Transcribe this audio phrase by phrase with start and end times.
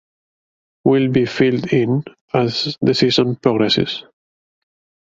[0.83, 2.03] Will be filled in
[2.33, 4.03] as the season progresses.